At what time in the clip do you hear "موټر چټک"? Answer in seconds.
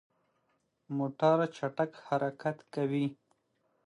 0.97-1.91